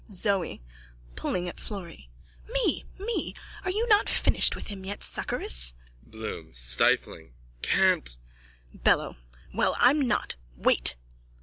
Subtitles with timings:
[0.11, 0.61] ZOE:
[1.15, 2.09] (Pulling at Florry.)
[2.51, 2.85] Me.
[2.97, 3.35] Me.
[3.63, 5.75] Are you not finished with him yet, suckeress?
[6.01, 8.17] BLOOM: (Stifling.) Can't.
[8.73, 9.17] BELLO:
[9.53, 10.37] Well, I'm not.
[10.57, 10.95] Wait.